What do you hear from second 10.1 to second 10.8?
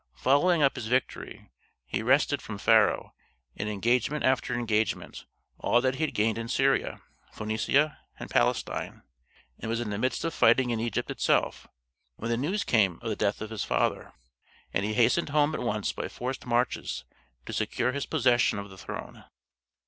of fighting in